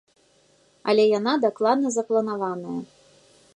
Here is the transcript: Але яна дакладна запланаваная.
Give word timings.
Але 0.93 1.03
яна 1.19 1.33
дакладна 1.45 1.87
запланаваная. 1.99 2.79